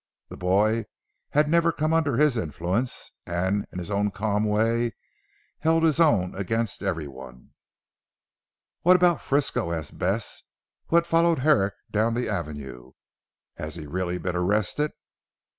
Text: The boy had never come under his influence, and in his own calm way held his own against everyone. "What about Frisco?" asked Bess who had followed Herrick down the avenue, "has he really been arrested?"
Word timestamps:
The 0.29 0.37
boy 0.37 0.85
had 1.33 1.47
never 1.47 1.71
come 1.71 1.93
under 1.93 2.17
his 2.17 2.35
influence, 2.35 3.11
and 3.27 3.67
in 3.71 3.77
his 3.77 3.91
own 3.91 4.09
calm 4.09 4.45
way 4.45 4.95
held 5.59 5.83
his 5.83 5.99
own 5.99 6.33
against 6.33 6.81
everyone. 6.81 7.51
"What 8.81 8.95
about 8.95 9.21
Frisco?" 9.21 9.71
asked 9.71 9.99
Bess 9.99 10.41
who 10.87 10.95
had 10.95 11.05
followed 11.05 11.37
Herrick 11.41 11.75
down 11.91 12.15
the 12.15 12.27
avenue, 12.29 12.93
"has 13.57 13.75
he 13.75 13.85
really 13.85 14.17
been 14.17 14.35
arrested?" 14.35 14.91